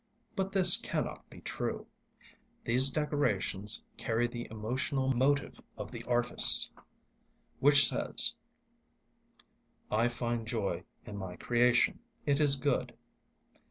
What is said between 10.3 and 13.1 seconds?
joy in my creation; it is good."